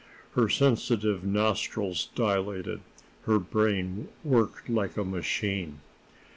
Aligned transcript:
Her 0.31 0.49
sensitive 0.49 1.23
nostrils 1.23 2.09
dilated, 2.15 2.81
her 3.25 3.37
brain 3.37 4.07
worked 4.23 4.67
like 4.67 4.97
a 4.97 5.03
machine. 5.05 5.77